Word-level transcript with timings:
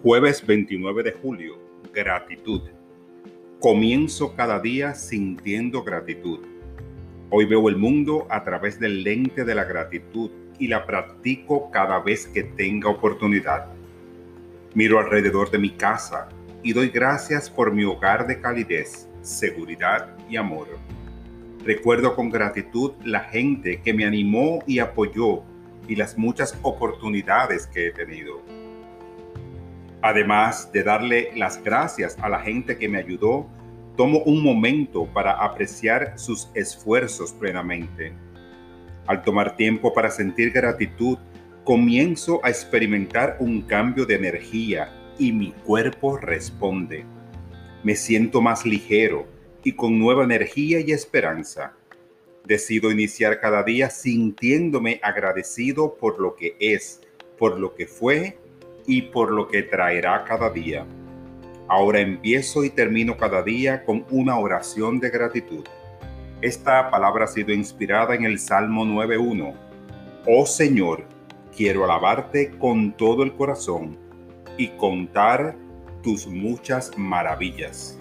Jueves 0.00 0.46
29 0.46 1.02
de 1.02 1.10
julio. 1.10 1.58
Gratitud. 1.92 2.62
Comienzo 3.58 4.36
cada 4.36 4.60
día 4.60 4.94
sintiendo 4.94 5.82
gratitud. 5.82 6.38
Hoy 7.30 7.46
veo 7.46 7.68
el 7.68 7.76
mundo 7.76 8.24
a 8.30 8.44
través 8.44 8.78
del 8.78 9.02
lente 9.02 9.44
de 9.44 9.56
la 9.56 9.64
gratitud 9.64 10.30
y 10.56 10.68
la 10.68 10.86
practico 10.86 11.72
cada 11.72 11.98
vez 11.98 12.28
que 12.28 12.44
tenga 12.44 12.88
oportunidad. 12.88 13.66
Miro 14.72 15.00
alrededor 15.00 15.50
de 15.50 15.58
mi 15.58 15.70
casa 15.70 16.28
y 16.62 16.72
doy 16.72 16.90
gracias 16.90 17.50
por 17.50 17.72
mi 17.72 17.82
hogar 17.82 18.28
de 18.28 18.40
calidez, 18.40 19.08
seguridad 19.20 20.16
y 20.30 20.36
amor. 20.36 20.68
Recuerdo 21.64 22.14
con 22.14 22.30
gratitud 22.30 22.92
la 23.02 23.24
gente 23.24 23.82
que 23.82 23.92
me 23.92 24.04
animó 24.04 24.60
y 24.64 24.78
apoyó 24.78 25.42
y 25.88 25.96
las 25.96 26.16
muchas 26.16 26.56
oportunidades 26.62 27.66
que 27.66 27.88
he 27.88 27.90
tenido. 27.90 28.67
Además 30.00 30.70
de 30.72 30.84
darle 30.84 31.30
las 31.34 31.62
gracias 31.62 32.16
a 32.20 32.28
la 32.28 32.40
gente 32.40 32.78
que 32.78 32.88
me 32.88 32.98
ayudó, 32.98 33.48
tomo 33.96 34.20
un 34.20 34.42
momento 34.42 35.06
para 35.06 35.32
apreciar 35.32 36.12
sus 36.16 36.48
esfuerzos 36.54 37.32
plenamente. 37.32 38.12
Al 39.06 39.22
tomar 39.22 39.56
tiempo 39.56 39.92
para 39.92 40.10
sentir 40.10 40.52
gratitud, 40.52 41.18
comienzo 41.64 42.40
a 42.44 42.48
experimentar 42.48 43.36
un 43.40 43.62
cambio 43.62 44.06
de 44.06 44.14
energía 44.14 44.92
y 45.18 45.32
mi 45.32 45.50
cuerpo 45.50 46.16
responde. 46.16 47.04
Me 47.82 47.96
siento 47.96 48.40
más 48.40 48.64
ligero 48.64 49.26
y 49.64 49.72
con 49.72 49.98
nueva 49.98 50.22
energía 50.22 50.78
y 50.78 50.92
esperanza. 50.92 51.72
Decido 52.44 52.92
iniciar 52.92 53.40
cada 53.40 53.64
día 53.64 53.90
sintiéndome 53.90 55.00
agradecido 55.02 55.96
por 55.96 56.20
lo 56.20 56.36
que 56.36 56.54
es, 56.60 57.00
por 57.36 57.58
lo 57.58 57.74
que 57.74 57.88
fue 57.88 58.38
y 58.88 59.02
por 59.02 59.30
lo 59.30 59.46
que 59.46 59.62
traerá 59.62 60.24
cada 60.24 60.50
día. 60.50 60.84
Ahora 61.68 62.00
empiezo 62.00 62.64
y 62.64 62.70
termino 62.70 63.18
cada 63.18 63.42
día 63.42 63.84
con 63.84 64.06
una 64.10 64.38
oración 64.38 64.98
de 64.98 65.10
gratitud. 65.10 65.64
Esta 66.40 66.90
palabra 66.90 67.26
ha 67.26 67.28
sido 67.28 67.52
inspirada 67.52 68.14
en 68.14 68.24
el 68.24 68.38
Salmo 68.38 68.86
9.1. 68.86 69.54
Oh 70.26 70.46
Señor, 70.46 71.04
quiero 71.54 71.84
alabarte 71.84 72.50
con 72.58 72.92
todo 72.92 73.22
el 73.22 73.34
corazón 73.34 73.98
y 74.56 74.68
contar 74.68 75.54
tus 76.02 76.26
muchas 76.26 76.96
maravillas. 76.96 77.97